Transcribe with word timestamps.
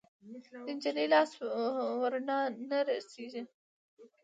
د 0.67 0.67
نجلۍ 0.75 1.05
لاس 1.13 1.29
ورڼا 2.01 2.39
نه 2.69 2.77
رسیږي 2.87 3.43